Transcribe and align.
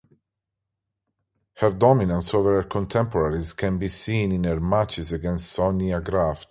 Her 1.57 1.69
dominance 1.69 2.33
over 2.33 2.59
her 2.63 2.67
contemporaries 2.67 3.53
can 3.53 3.77
be 3.77 3.87
seen 3.87 4.31
in 4.31 4.45
her 4.45 4.59
matches 4.59 5.11
against 5.11 5.55
Sonja 5.55 6.03
Graf. 6.03 6.39